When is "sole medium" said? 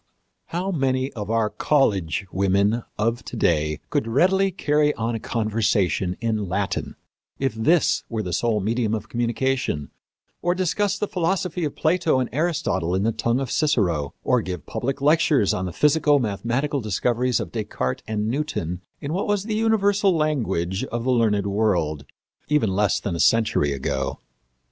8.33-8.95